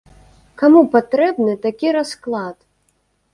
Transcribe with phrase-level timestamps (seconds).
[0.61, 2.57] Каму патрэбны такі расклад?